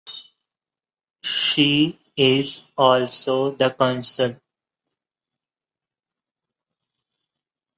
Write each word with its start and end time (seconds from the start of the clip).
She 1.23 1.99
is 2.17 2.65
also 2.75 3.51
the 3.51 3.69
Consul. 3.69 4.37